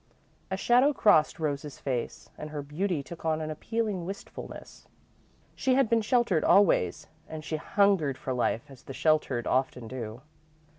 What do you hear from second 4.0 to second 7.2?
wistfulness. She had been sheltered always